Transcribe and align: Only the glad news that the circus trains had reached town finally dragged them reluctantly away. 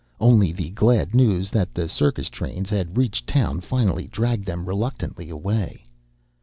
Only 0.19 0.51
the 0.51 0.71
glad 0.71 1.13
news 1.13 1.51
that 1.51 1.75
the 1.75 1.87
circus 1.87 2.27
trains 2.27 2.71
had 2.71 2.97
reached 2.97 3.27
town 3.27 3.61
finally 3.61 4.07
dragged 4.07 4.47
them 4.47 4.65
reluctantly 4.65 5.29
away. 5.29 5.85